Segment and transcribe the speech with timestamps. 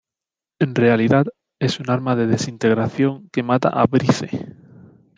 [0.57, 1.27] En realidad,
[1.59, 4.47] es un arma de desintegración, que mata a Brice.